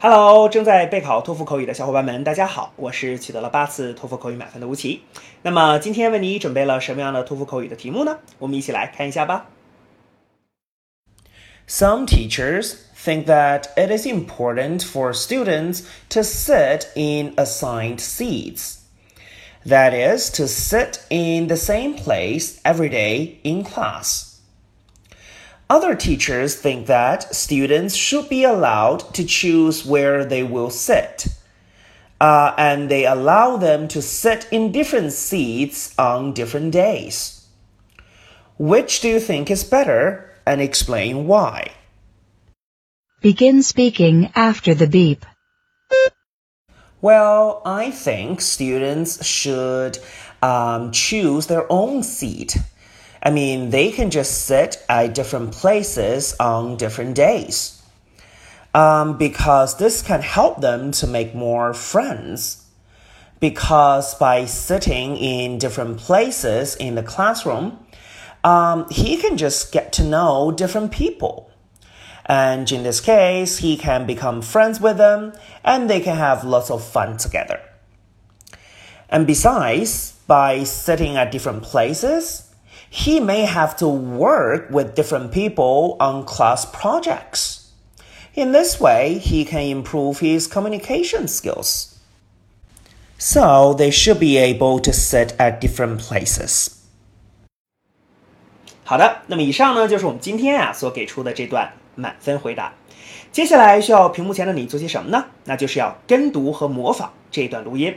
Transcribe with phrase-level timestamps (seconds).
[0.00, 5.02] Hello，正在备考托福口语的小伙伴们，大家好，我是取得了八次托福口语满分的吴奇。
[5.42, 8.18] 那么今天为你准备了什么样的托福口语的题目呢？
[8.38, 9.46] 我们一起来看一下吧。
[11.66, 18.80] Some teachers think that it is important for students to sit in assigned seats.
[19.66, 24.27] That is, to sit in the same place every day in class.
[25.69, 31.27] Other teachers think that students should be allowed to choose where they will sit.
[32.19, 37.47] Uh, and they allow them to sit in different seats on different days.
[38.57, 41.71] Which do you think is better and explain why?
[43.21, 45.23] Begin speaking after the beep.
[46.99, 49.99] Well, I think students should
[50.41, 52.57] um, choose their own seat
[53.21, 57.81] I mean, they can just sit at different places on different days.
[58.73, 62.65] Um, because this can help them to make more friends.
[63.39, 67.79] Because by sitting in different places in the classroom,
[68.43, 71.49] um, he can just get to know different people.
[72.25, 75.33] And in this case, he can become friends with them
[75.63, 77.59] and they can have lots of fun together.
[79.09, 82.48] And besides, by sitting at different places,
[82.90, 87.70] he may have to work with different people on class projects.
[88.34, 91.94] In this way, he can improve his communication skills.
[93.16, 96.68] So they should be able to sit at different places.
[98.84, 102.74] 好的，那么以上呢就是我们今天啊所给出的这段满分回答。
[103.32, 105.24] 接下来需要屏幕前的你做些什么呢？
[105.44, 107.96] 那就是要跟读和模仿这段录音。